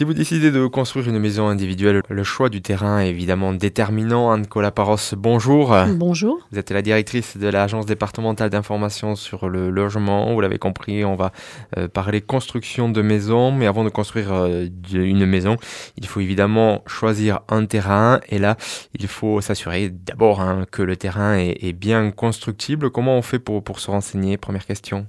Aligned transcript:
Si 0.00 0.04
vous 0.04 0.14
décidez 0.14 0.50
de 0.50 0.66
construire 0.66 1.10
une 1.10 1.18
maison 1.18 1.48
individuelle, 1.48 2.00
le 2.08 2.24
choix 2.24 2.48
du 2.48 2.62
terrain 2.62 3.00
est 3.00 3.10
évidemment 3.10 3.52
déterminant. 3.52 4.30
Anne-Cola 4.30 4.70
Paros, 4.70 4.96
bonjour. 5.14 5.76
Bonjour. 5.96 6.38
Vous 6.50 6.58
êtes 6.58 6.70
la 6.70 6.80
directrice 6.80 7.36
de 7.36 7.46
l'Agence 7.48 7.84
départementale 7.84 8.48
d'information 8.48 9.14
sur 9.14 9.50
le 9.50 9.68
logement. 9.68 10.32
Vous 10.32 10.40
l'avez 10.40 10.56
compris, 10.56 11.04
on 11.04 11.16
va 11.16 11.32
euh, 11.76 11.86
parler 11.86 12.22
construction 12.22 12.88
de 12.88 13.02
maisons. 13.02 13.52
Mais 13.52 13.66
avant 13.66 13.84
de 13.84 13.90
construire 13.90 14.32
euh, 14.32 14.68
une 14.90 15.26
maison, 15.26 15.56
il 15.98 16.06
faut 16.06 16.20
évidemment 16.20 16.82
choisir 16.86 17.40
un 17.50 17.66
terrain. 17.66 18.20
Et 18.30 18.38
là, 18.38 18.56
il 18.98 19.06
faut 19.06 19.42
s'assurer 19.42 19.90
d'abord 19.90 20.40
hein, 20.40 20.64
que 20.70 20.80
le 20.80 20.96
terrain 20.96 21.36
est, 21.36 21.74
bien 21.74 22.10
constructible. 22.10 22.90
Comment 22.90 23.18
on 23.18 23.22
fait 23.22 23.38
pour, 23.38 23.62
pour 23.62 23.80
se 23.80 23.90
renseigner? 23.90 24.38
Première 24.38 24.64
question. 24.64 25.06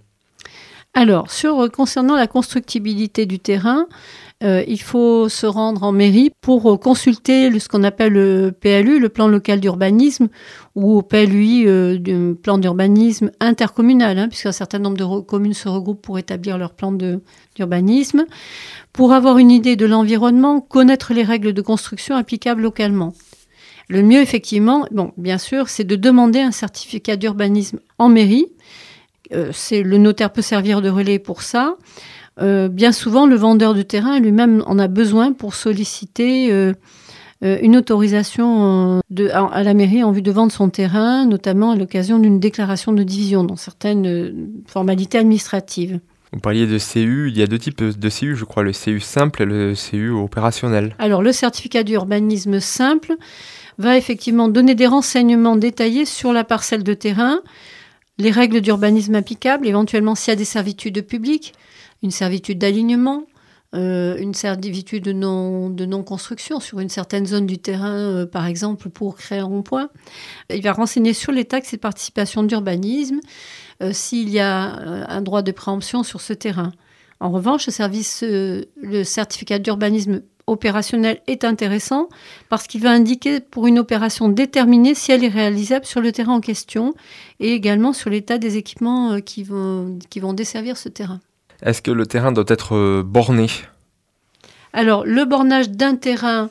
Alors, 0.94 1.32
sur, 1.32 1.72
concernant 1.72 2.18
la 2.18 2.28
constructibilité 2.28 3.26
du 3.26 3.40
terrain, 3.40 3.88
euh, 4.44 4.62
il 4.68 4.82
faut 4.82 5.30
se 5.30 5.46
rendre 5.46 5.84
en 5.84 5.94
mairie 5.94 6.32
pour 6.42 6.80
consulter 6.82 7.58
ce 7.60 7.70
qu'on 7.70 7.84
appelle 7.84 8.12
le 8.12 8.52
PLU, 8.52 9.00
le 9.00 9.08
plan 9.08 9.30
local 9.30 9.62
d'urbanisme, 9.62 10.28
ou 10.76 10.98
au 10.98 11.02
PLUI, 11.02 11.66
euh, 11.66 12.34
plan 12.34 12.58
d'urbanisme 12.58 13.32
intercommunal, 13.40 14.20
hein, 14.20 14.28
puisqu'un 14.28 14.52
certain 14.52 14.80
nombre 14.80 14.98
de 14.98 15.22
communes 15.22 15.54
se 15.54 15.70
regroupent 15.70 16.02
pour 16.02 16.20
établir 16.20 16.58
leur 16.58 16.74
plan 16.74 16.92
d'urbanisme, 16.92 18.26
pour 18.92 19.14
avoir 19.14 19.38
une 19.38 19.52
idée 19.52 19.78
de 19.78 19.86
l'environnement, 19.86 20.60
connaître 20.60 21.14
les 21.14 21.24
règles 21.24 21.54
de 21.54 21.62
construction 21.62 22.18
applicables 22.18 22.64
localement. 22.64 23.14
Le 23.88 24.02
mieux, 24.04 24.20
effectivement, 24.20 24.88
bien 25.18 25.38
sûr, 25.38 25.70
c'est 25.70 25.84
de 25.84 25.96
demander 25.96 26.40
un 26.40 26.52
certificat 26.52 27.16
d'urbanisme 27.16 27.80
en 27.98 28.10
mairie, 28.10 28.48
euh, 28.48 28.58
le 29.32 29.98
notaire 29.98 30.32
peut 30.32 30.42
servir 30.42 30.82
de 30.82 30.90
relais 30.90 31.20
pour 31.20 31.42
ça. 31.42 31.76
Euh, 32.42 32.70
bien 32.70 32.92
souvent, 32.92 33.26
le 33.26 33.36
vendeur 33.36 33.74
de 33.74 33.82
terrain 33.82 34.20
lui-même 34.20 34.64
en 34.66 34.80
a 34.80 34.88
besoin 34.88 35.34
pour 35.34 35.54
solliciter 35.54 36.52
euh, 36.52 36.74
une 37.42 37.76
autorisation 37.76 39.02
à, 39.34 39.64
la 39.64 39.74
mairie 39.74 40.04
en 40.04 40.12
vue 40.12 40.22
de 40.22 40.32
vendre 40.32 40.52
son 40.52 40.70
terrain, 40.70 41.26
notamment 41.26 41.72
à 41.72 41.76
l'occasion 41.76 42.20
d'une 42.20 42.40
déclaration 42.40 42.94
de 42.94 43.04
division 43.04 43.44
dans 43.44 43.56
certaines 43.56 44.62
formalités 44.68 45.18
administratives. 45.18 46.00
Vous 46.34 46.40
parliez 46.40 46.66
de 46.66 46.78
CU, 46.78 47.28
il 47.28 47.38
y 47.38 47.42
a 47.42 47.48
deux 47.48 47.60
types 47.60 47.84
de 47.84 48.10
CU, 48.10 48.38
je 48.38 48.46
crois, 48.46 48.64
le 48.64 48.72
CU 48.72 49.02
simple 49.02 49.42
et 49.42 49.46
le 49.46 49.74
CU 49.76 50.12
opérationnel. 50.12 50.96
Alors, 50.98 51.22
le 51.22 51.34
certificat 51.34 51.84
d'urbanisme 51.84 52.62
simple 52.62 53.16
va 53.78 53.98
effectivement 53.98 54.48
donner 54.48 54.74
des 54.74 54.88
renseignements 54.88 55.58
détaillés 55.58 56.06
sur 56.06 56.32
la 56.32 56.46
parcelle 56.46 56.84
de 56.84 56.94
terrain, 56.94 57.42
les 58.22 58.32
règles 58.32 58.62
d'urbanisme 58.62 59.16
applicables, 59.16 59.68
éventuellement 59.68 60.16
s'il 60.16 60.32
y 60.32 60.34
a 60.34 60.36
des 60.36 60.46
servitudes 60.46 61.02
publiques, 61.02 61.54
une 62.04 62.12
servitude 62.12 62.60
d'alignement, 62.60 63.26
euh, 63.74 64.18
une 64.18 64.34
servitude 64.34 65.04
de 65.04 65.12
non, 65.12 65.70
de 65.70 65.86
non-construction 65.86 66.60
sur 66.60 66.80
une 66.80 66.90
certaine 66.90 67.26
zone 67.26 67.48
du 67.48 67.58
terrain, 67.58 67.98
euh, 67.98 68.26
par 68.26 68.46
exemple, 68.46 68.90
pour 68.90 69.16
créer 69.16 69.40
un 69.40 69.46
rond-point. 69.46 69.90
Il 70.54 70.62
va 70.62 70.74
renseigner 70.74 71.14
sur 71.14 71.32
les 71.32 71.46
taxes 71.46 71.74
et 71.74 71.78
participations 71.78 72.44
d'urbanisme 72.44 73.22
euh, 73.82 73.92
s'il 73.92 74.30
y 74.30 74.40
a 74.40 75.08
un 75.10 75.22
droit 75.22 75.42
de 75.42 75.52
préemption 75.52 76.04
sur 76.04 76.22
ce 76.22 76.34
terrain. 76.34 76.72
En 77.20 77.32
revanche, 77.32 77.68
le, 77.68 78.66
le 78.82 79.04
certificat 79.04 79.58
d'urbanisme 79.58 80.22
opérationnel 80.52 81.22
est 81.28 81.44
intéressant 81.44 82.10
parce 82.50 82.68
qu'il 82.68 82.82
va 82.82 82.92
indiquer 82.92 83.40
pour 83.40 83.68
une 83.68 83.80
opération 83.80 84.30
déterminée 84.30 84.94
si 84.94 85.12
elle 85.12 85.24
est 85.24 85.30
réalisable 85.30 85.86
sur 85.86 86.02
le 86.02 86.12
terrain 86.12 86.34
en 86.34 86.42
question 86.42 86.94
et 87.40 87.54
également 87.54 87.94
sur 87.94 88.10
l'état 88.10 88.38
des 88.38 88.58
équipements 88.58 89.14
euh, 89.14 89.20
qui 89.20 89.44
vont, 89.44 89.98
qui 90.10 90.20
vont 90.20 90.34
desservir 90.34 90.78
ce 90.78 90.90
terrain. 90.90 91.20
Est-ce 91.64 91.82
que 91.82 91.92
le 91.92 92.06
terrain 92.06 92.32
doit 92.32 92.46
être 92.48 92.76
euh, 92.76 93.04
borné? 93.04 93.48
Alors, 94.74 95.06
le 95.06 95.26
bornage 95.26 95.70
d'un 95.70 95.96
terrain 95.96 96.50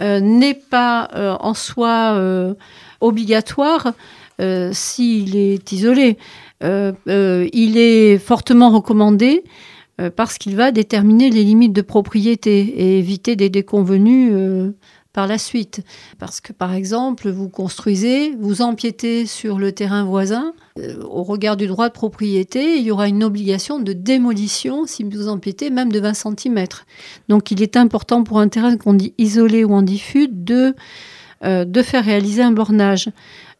euh, 0.00 0.20
n'est 0.20 0.54
pas 0.54 1.10
en 1.40 1.54
soi 1.54 2.54
obligatoire 3.00 3.92
s'il 4.72 5.36
est 5.36 5.72
isolé. 5.72 6.16
il 6.62 7.76
est 7.76 8.18
fortement 8.18 8.70
recommandé 8.70 9.44
parce 10.08 10.38
qu'il 10.38 10.56
va 10.56 10.72
déterminer 10.72 11.28
les 11.28 11.44
limites 11.44 11.72
de 11.72 11.82
propriété 11.82 12.60
et 12.60 12.98
éviter 12.98 13.36
des 13.36 13.50
déconvenus 13.50 14.30
euh, 14.32 14.70
par 15.12 15.26
la 15.26 15.36
suite. 15.36 15.82
Parce 16.18 16.40
que 16.40 16.52
par 16.52 16.72
exemple, 16.72 17.28
vous 17.28 17.48
construisez, 17.48 18.34
vous 18.38 18.62
empiétez 18.62 19.26
sur 19.26 19.58
le 19.58 19.72
terrain 19.72 20.04
voisin, 20.04 20.54
euh, 20.78 21.02
au 21.02 21.22
regard 21.22 21.56
du 21.56 21.66
droit 21.66 21.88
de 21.88 21.92
propriété, 21.92 22.76
il 22.78 22.84
y 22.84 22.90
aura 22.90 23.08
une 23.08 23.24
obligation 23.24 23.78
de 23.78 23.92
démolition 23.92 24.86
si 24.86 25.04
vous 25.04 25.28
empiétez 25.28 25.68
même 25.68 25.92
de 25.92 26.00
20 26.00 26.14
cm. 26.14 26.64
Donc 27.28 27.50
il 27.50 27.62
est 27.62 27.76
important 27.76 28.22
pour 28.22 28.38
un 28.38 28.48
terrain 28.48 28.76
qu'on 28.76 28.94
dit 28.94 29.12
isolé 29.18 29.64
ou 29.64 29.74
en 29.74 29.82
diffus 29.82 30.28
de, 30.30 30.74
de 31.44 31.82
faire 31.82 32.04
réaliser 32.04 32.42
un 32.42 32.52
bornage. 32.52 33.10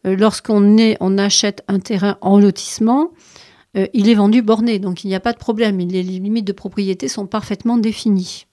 Lorsqu'on 0.03 0.77
on 0.99 1.17
achète 1.19 1.63
un 1.67 1.79
terrain 1.79 2.17
en 2.21 2.39
lotissement, 2.39 3.11
euh, 3.77 3.87
il 3.93 4.09
est 4.09 4.15
vendu 4.15 4.41
borné, 4.41 4.79
donc 4.79 5.03
il 5.03 5.07
n'y 5.07 5.15
a 5.15 5.19
pas 5.19 5.33
de 5.33 5.37
problème. 5.37 5.79
Les 5.79 6.03
limites 6.03 6.45
de 6.45 6.51
propriété 6.51 7.07
sont 7.07 7.25
parfaitement 7.25 7.77
définies. 7.77 8.45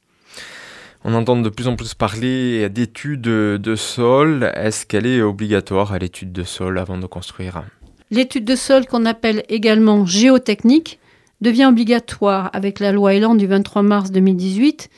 On 1.04 1.14
entend 1.14 1.36
de 1.36 1.48
plus 1.48 1.68
en 1.68 1.76
plus 1.76 1.94
parler 1.94 2.68
d'études 2.68 3.22
de 3.22 3.76
sol. 3.76 4.50
Est-ce 4.54 4.84
qu'elle 4.84 5.06
est 5.06 5.22
obligatoire, 5.22 5.96
l'étude 5.98 6.32
de 6.32 6.42
sol, 6.42 6.78
avant 6.78 6.98
de 6.98 7.06
construire? 7.06 7.62
L'étude 8.10 8.44
de 8.44 8.56
sol, 8.56 8.86
qu'on 8.86 9.06
appelle 9.06 9.44
également 9.48 10.06
géotechnique, 10.06 10.98
devient 11.40 11.66
obligatoire 11.66 12.50
avec 12.52 12.80
la 12.80 12.90
loi 12.90 13.14
Elan 13.14 13.34
du 13.34 13.46
23 13.46 13.82
mars 13.82 14.10
2018 14.10 14.90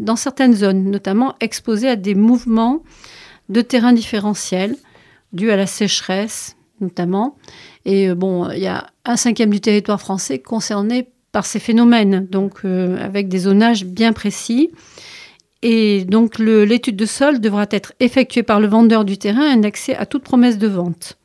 dans 0.00 0.16
certaines 0.16 0.54
zones, 0.54 0.90
notamment 0.90 1.34
exposées 1.40 1.88
à 1.88 1.96
des 1.96 2.14
mouvements 2.14 2.82
de 3.48 3.60
terrain 3.60 3.92
différentiels 3.92 4.76
dus 5.32 5.50
à 5.50 5.56
la 5.56 5.66
sécheresse 5.66 6.56
notamment, 6.80 7.36
et 7.84 8.08
euh, 8.08 8.14
bon, 8.14 8.50
il 8.50 8.60
y 8.60 8.66
a 8.66 8.86
un 9.04 9.16
cinquième 9.16 9.50
du 9.50 9.60
territoire 9.60 10.00
français 10.00 10.38
concerné 10.38 11.08
par 11.32 11.46
ces 11.46 11.58
phénomènes, 11.58 12.26
donc 12.30 12.60
euh, 12.64 12.96
avec 13.04 13.28
des 13.28 13.40
zonages 13.40 13.84
bien 13.84 14.12
précis. 14.12 14.70
Et 15.62 16.04
donc 16.04 16.38
l'étude 16.38 16.96
de 16.96 17.06
sol 17.06 17.40
devra 17.40 17.66
être 17.70 17.94
effectuée 17.98 18.42
par 18.42 18.60
le 18.60 18.66
vendeur 18.66 19.04
du 19.04 19.16
terrain 19.16 19.50
un 19.50 19.62
accès 19.62 19.96
à 19.96 20.04
toute 20.04 20.22
promesse 20.22 20.58
de 20.58 20.68
vente. 20.68 21.18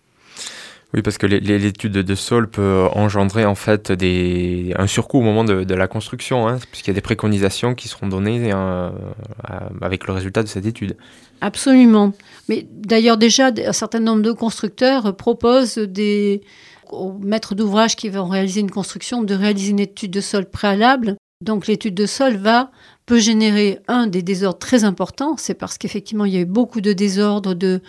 Oui, 0.94 1.04
parce 1.04 1.20
que 1.20 1.28
l'étude 1.28 1.92
de 1.92 2.16
sol 2.16 2.50
peut 2.50 2.88
engendrer 2.94 3.46
en 3.46 3.54
fait 3.54 3.92
des, 3.92 4.74
un 4.76 4.88
surcoût 4.88 5.20
au 5.20 5.22
moment 5.22 5.44
de, 5.44 5.76
la 5.76 5.88
construction, 5.88 6.48
hein, 6.48 6.58
puisqu'il 6.72 6.90
y 6.90 6.94
a 6.94 6.96
des 6.96 7.02
préconisations 7.02 7.76
qui 7.76 7.88
seront 7.88 8.08
données 8.08 8.52
euh, 8.52 8.90
avec 9.82 10.08
le 10.08 10.14
résultat 10.14 10.42
de 10.42 10.48
cette 10.48 10.66
étude. 10.66 10.98
Absolument. 11.42 12.14
Mais 12.48 12.66
d'ailleurs 12.72 13.18
déjà, 13.18 13.52
un 13.66 13.74
certain 13.74 14.00
nombre 14.00 14.24
de 14.24 14.32
constructeurs 14.32 15.16
proposent 15.16 15.80
aux 16.90 17.14
maîtres 17.20 17.54
d'ouvrage 17.54 17.96
qui 17.96 18.10
vont 18.10 18.28
réaliser 18.28 18.62
une 18.62 18.72
construction 18.72 19.22
de 19.22 19.36
réaliser 19.36 19.70
une 19.70 19.80
étude 19.80 20.12
de 20.12 20.22
sol 20.22 20.46
préalable. 20.46 21.18
Donc 21.42 21.68
l'étude 21.68 21.94
de 21.94 22.08
sol 22.08 22.36
va 22.36 22.72
peut 23.06 23.20
générer 23.20 23.80
un 23.88 24.08
des 24.08 24.24
désordres 24.24 24.60
très 24.60 24.84
importants, 24.84 25.36
c'est 25.38 25.54
parce 25.54 25.78
qu'effectivement 25.78 26.26
il 26.26 26.34
y 26.34 26.38
a 26.38 26.42
eu 26.42 26.46
beaucoup 26.46 26.82
de 26.82 26.94
désordres 26.94 27.56
de 27.56 27.82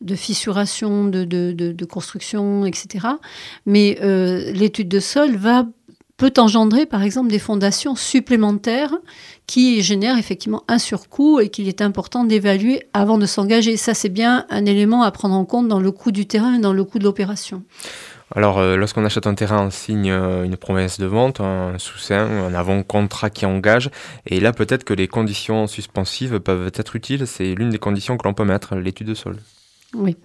de 0.00 0.14
fissuration, 0.14 1.04
de, 1.04 1.24
de, 1.24 1.52
de, 1.52 1.84
construction, 1.84 2.64
etc. 2.64 3.06
Mais 3.66 3.98
euh, 4.02 4.52
l'étude 4.52 4.88
de 4.88 5.00
sol 5.00 5.36
va 5.36 5.66
peut 6.20 6.32
engendrer 6.36 6.84
par 6.84 7.02
exemple 7.02 7.30
des 7.30 7.38
fondations 7.38 7.94
supplémentaires 7.96 8.94
qui 9.46 9.80
génèrent 9.82 10.18
effectivement 10.18 10.64
un 10.68 10.78
surcoût 10.78 11.40
et 11.40 11.48
qu'il 11.48 11.66
est 11.66 11.80
important 11.80 12.24
d'évaluer 12.24 12.82
avant 12.92 13.16
de 13.16 13.24
s'engager. 13.24 13.78
Ça, 13.78 13.94
c'est 13.94 14.10
bien 14.10 14.44
un 14.50 14.66
élément 14.66 15.02
à 15.02 15.10
prendre 15.12 15.34
en 15.34 15.46
compte 15.46 15.66
dans 15.66 15.80
le 15.80 15.90
coût 15.90 16.12
du 16.12 16.26
terrain 16.26 16.54
et 16.54 16.58
dans 16.58 16.74
le 16.74 16.84
coût 16.84 16.98
de 16.98 17.04
l'opération. 17.04 17.62
Alors, 18.36 18.58
euh, 18.58 18.76
lorsqu'on 18.76 19.04
achète 19.04 19.26
un 19.26 19.34
terrain, 19.34 19.66
on 19.66 19.70
signe 19.70 20.10
euh, 20.10 20.44
une 20.44 20.58
promesse 20.58 21.00
de 21.00 21.06
vente, 21.06 21.40
un 21.40 21.78
sous-sein, 21.78 22.20
un 22.20 22.54
avant-contrat 22.54 23.30
qui 23.30 23.46
engage. 23.46 23.90
Et 24.26 24.40
là, 24.40 24.52
peut-être 24.52 24.84
que 24.84 24.94
les 24.94 25.08
conditions 25.08 25.66
suspensives 25.66 26.38
peuvent 26.38 26.70
être 26.74 26.96
utiles. 26.96 27.26
C'est 27.26 27.54
l'une 27.54 27.70
des 27.70 27.78
conditions 27.78 28.18
que 28.18 28.28
l'on 28.28 28.34
peut 28.34 28.44
mettre, 28.44 28.76
l'étude 28.76 29.08
de 29.08 29.14
sol. 29.14 29.36
Oui. 29.94 30.16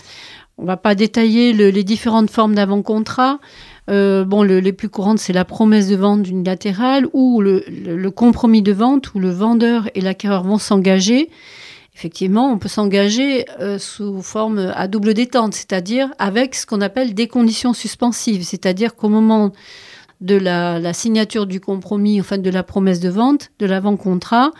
On 0.57 0.61
ne 0.61 0.67
va 0.67 0.77
pas 0.77 0.95
détailler 0.95 1.51
les 1.51 1.83
différentes 1.83 2.29
formes 2.29 2.55
d'avant-contrat. 2.55 3.39
Euh, 3.89 4.23
bon, 4.23 4.41
les 4.43 4.73
plus 4.73 4.89
courantes, 4.89 5.19
c'est 5.19 5.33
la 5.33 5.45
promesse 5.45 5.89
de 5.89 5.95
vente 5.95 6.27
unilatérale 6.27 7.07
ou 7.13 7.41
le, 7.41 8.09
compromis 8.09 8.61
de 8.61 8.71
vente 8.71 9.13
où 9.13 9.19
le 9.19 9.29
vendeur 9.29 9.89
et 9.95 10.01
l'acquéreur 10.01 10.43
vont 10.43 10.57
s'engager. 10.57 11.29
Effectivement, 11.93 12.51
on 12.51 12.57
peut 12.57 12.69
s'engager 12.69 13.45
euh, 13.59 13.79
sous 13.79 14.21
forme 14.21 14.71
à 14.75 14.87
double 14.87 15.13
détente, 15.13 15.53
c'est-à-dire 15.53 16.09
avec 16.19 16.55
ce 16.55 16.65
qu'on 16.65 16.81
appelle 16.81 17.13
des 17.13 17.27
conditions 17.27 17.73
suspensives, 17.73 18.43
c'est-à-dire 18.43 18.95
qu'au 18.95 19.07
moment 19.07 19.53
de 20.19 20.35
la, 20.35 20.79
la, 20.79 20.93
signature 20.93 21.45
du 21.45 21.61
compromis, 21.61 22.19
enfin 22.19 22.37
de 22.37 22.49
la 22.49 22.63
promesse 22.63 22.99
de 22.99 23.09
vente, 23.09 23.51
de 23.59 23.65
l'avant-contrat, 23.65 24.51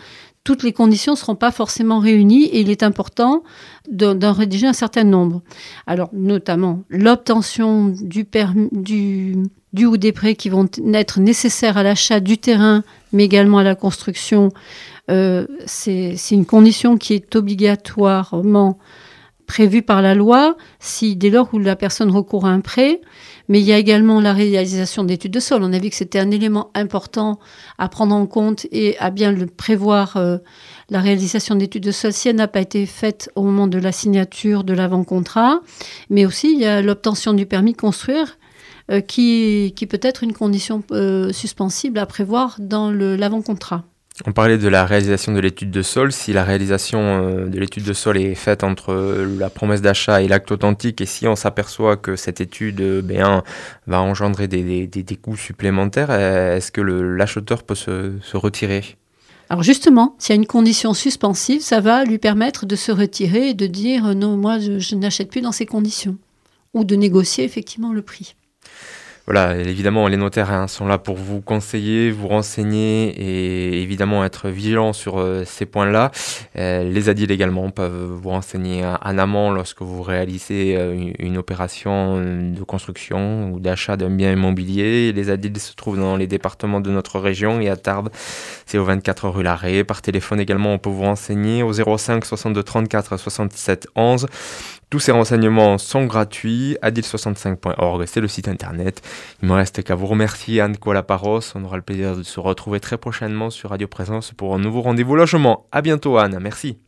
toutes 0.46 0.62
les 0.62 0.72
conditions 0.72 1.14
ne 1.14 1.16
seront 1.16 1.34
pas 1.34 1.50
forcément 1.50 1.98
réunies 1.98 2.44
et 2.44 2.60
il 2.60 2.70
est 2.70 2.84
important 2.84 3.42
d'en 3.90 4.32
rédiger 4.32 4.68
un 4.68 4.72
certain 4.72 5.02
nombre. 5.02 5.42
Alors, 5.88 6.08
notamment 6.12 6.84
l'obtention 6.88 7.92
du, 8.00 8.28
ou 9.76 9.96
des 9.96 10.12
prêts 10.12 10.36
qui 10.36 10.48
vont 10.48 10.68
être 10.94 11.18
nécessaires 11.18 11.76
à 11.76 11.82
l'achat 11.82 12.20
du 12.20 12.38
terrain, 12.38 12.84
mais 13.12 13.24
également 13.24 13.58
à 13.58 13.64
la 13.64 13.74
construction 13.74 14.50
euh, 15.10 15.46
c'est 15.66 16.16
une 16.30 16.46
condition 16.46 16.96
qui 16.96 17.14
est 17.14 17.34
obligatoirement 17.34 18.78
prévue 19.46 19.82
par 19.82 20.02
la 20.02 20.14
loi 20.14 20.56
si 20.80 21.16
dès 21.16 21.30
lors 21.30 21.52
où 21.52 21.58
la 21.58 21.76
personne 21.76 22.10
recourt 22.10 22.46
à 22.46 22.50
un 22.50 22.60
prêt. 22.60 23.00
Mais 23.48 23.60
il 23.60 23.64
y 23.64 23.72
a 23.72 23.78
également 23.78 24.20
la 24.20 24.32
réalisation 24.32 25.04
d'études 25.04 25.32
de 25.32 25.40
sol. 25.40 25.62
On 25.62 25.72
a 25.72 25.78
vu 25.78 25.88
que 25.88 25.94
c'était 25.94 26.18
un 26.18 26.30
élément 26.30 26.70
important 26.74 27.38
à 27.78 27.88
prendre 27.88 28.14
en 28.14 28.26
compte 28.26 28.66
et 28.72 28.98
à 28.98 29.10
bien 29.10 29.34
prévoir. 29.56 30.16
Euh, 30.16 30.38
la 30.88 31.00
réalisation 31.00 31.56
d'études 31.56 31.82
de 31.82 31.90
sol, 31.90 32.12
si 32.12 32.28
elle 32.28 32.36
n'a 32.36 32.48
pas 32.48 32.60
été 32.60 32.86
faite 32.86 33.30
au 33.34 33.42
moment 33.42 33.66
de 33.66 33.78
la 33.78 33.90
signature 33.90 34.62
de 34.62 34.72
l'avant-contrat. 34.72 35.60
Mais 36.10 36.26
aussi, 36.26 36.52
il 36.52 36.60
y 36.60 36.64
a 36.64 36.80
l'obtention 36.80 37.32
du 37.32 37.44
permis 37.44 37.72
de 37.72 37.76
construire 37.76 38.38
euh, 38.92 39.00
qui, 39.00 39.72
qui, 39.74 39.86
peut 39.86 39.98
être 40.00 40.22
une 40.22 40.32
condition 40.32 40.84
suspensible 41.32 41.98
à 41.98 42.06
prévoir 42.06 42.56
dans 42.60 42.90
l'avant-contrat. 42.90 43.84
On 44.24 44.32
parlait 44.32 44.56
de 44.56 44.68
la 44.68 44.86
réalisation 44.86 45.32
de 45.32 45.40
l'étude 45.40 45.70
de 45.70 45.82
sol. 45.82 46.10
Si 46.10 46.32
la 46.32 46.42
réalisation 46.42 47.00
euh, 47.00 47.46
de 47.48 47.60
l'étude 47.60 47.84
de 47.84 47.92
sol 47.92 48.16
est 48.16 48.34
faite 48.34 48.64
entre 48.64 48.92
euh, 48.92 49.36
la 49.38 49.50
promesse 49.50 49.82
d'achat 49.82 50.22
et 50.22 50.28
l'acte 50.28 50.50
authentique, 50.50 51.02
et 51.02 51.06
si 51.06 51.28
on 51.28 51.36
s'aperçoit 51.36 51.98
que 51.98 52.16
cette 52.16 52.40
étude 52.40 52.80
euh, 52.80 53.02
ben, 53.02 53.42
va 53.86 54.00
engendrer 54.00 54.48
des, 54.48 55.18
coûts 55.20 55.36
supplémentaires, 55.36 56.10
est-ce 56.10 56.72
que 56.72 56.80
l'acheteur 56.80 57.62
peut 57.62 57.74
se, 57.74 58.36
retirer? 58.36 58.96
Alors 59.50 59.62
justement, 59.62 60.14
s'il 60.18 60.34
y 60.34 60.38
a 60.38 60.40
une 60.40 60.46
condition 60.46 60.94
suspensive, 60.94 61.60
ça 61.60 61.80
va 61.80 62.04
lui 62.04 62.18
permettre 62.18 62.64
de 62.64 62.74
se 62.74 62.92
retirer 62.92 63.50
et 63.50 63.54
de 63.54 63.66
dire 63.66 64.14
non, 64.14 64.36
moi 64.36 64.58
je 64.58 64.94
n'achète 64.94 65.30
plus 65.30 65.42
dans 65.42 65.52
ces 65.52 65.66
conditions, 65.66 66.16
ou 66.74 66.84
de 66.84 66.96
négocier 66.96 67.44
effectivement 67.44 67.92
le 67.92 68.02
prix 68.02 68.34
voilà, 69.26 69.56
évidemment, 69.56 70.06
les 70.06 70.16
notaires 70.16 70.52
hein, 70.52 70.68
sont 70.68 70.86
là 70.86 70.98
pour 70.98 71.16
vous 71.16 71.40
conseiller, 71.40 72.12
vous 72.12 72.28
renseigner 72.28 73.08
et 73.08 73.82
évidemment 73.82 74.24
être 74.24 74.48
vigilants 74.50 74.92
sur 74.92 75.18
euh, 75.18 75.42
ces 75.44 75.66
points-là. 75.66 76.12
Euh, 76.56 76.84
les 76.84 77.08
ADIL 77.08 77.32
également 77.32 77.70
peuvent 77.70 78.04
vous 78.04 78.28
renseigner 78.28 78.84
en 78.84 79.18
amont 79.18 79.50
lorsque 79.50 79.82
vous 79.82 80.02
réalisez 80.02 80.76
euh, 80.76 81.10
une, 81.18 81.38
opération 81.38 82.18
de 82.20 82.62
construction 82.62 83.50
ou 83.50 83.58
d'achat 83.58 83.96
d'un 83.96 84.10
bien 84.10 84.32
immobilier. 84.32 85.12
Les 85.12 85.28
ADIL 85.28 85.58
se 85.58 85.74
trouvent 85.74 85.98
dans 85.98 86.16
les 86.16 86.28
départements 86.28 86.80
de 86.80 86.92
notre 86.92 87.18
région 87.18 87.60
et 87.60 87.68
à 87.68 87.76
Tarbes, 87.76 88.10
c'est 88.64 88.78
au 88.78 88.84
24 88.84 89.28
rue 89.28 89.42
Larrey. 89.42 89.82
Par 89.82 90.02
téléphone 90.02 90.38
également, 90.38 90.72
on 90.72 90.78
peut 90.78 90.88
vous 90.88 91.02
renseigner 91.02 91.64
au 91.64 91.72
05 91.72 92.24
62 92.24 92.62
34 92.62 93.16
67 93.18 93.88
11. 93.96 94.28
Tous 94.88 95.00
ces 95.00 95.10
renseignements 95.10 95.78
sont 95.78 96.06
gratuits. 96.06 96.76
adil65.org, 96.80 98.04
c'est 98.06 98.20
le 98.20 98.28
site 98.28 98.46
internet. 98.46 99.02
Il 99.42 99.48
me 99.48 99.54
reste 99.54 99.82
qu'à 99.82 99.96
vous 99.96 100.06
remercier, 100.06 100.60
Anne 100.60 100.76
Colaparos. 100.76 101.40
On 101.56 101.64
aura 101.64 101.76
le 101.76 101.82
plaisir 101.82 102.16
de 102.16 102.22
se 102.22 102.38
retrouver 102.38 102.78
très 102.78 102.96
prochainement 102.96 103.50
sur 103.50 103.70
Radio 103.70 103.88
Présence 103.88 104.30
pour 104.32 104.54
un 104.54 104.58
nouveau 104.58 104.82
rendez-vous 104.82 105.16
logement. 105.16 105.66
À 105.72 105.82
bientôt, 105.82 106.18
Anne. 106.18 106.38
Merci. 106.40 106.78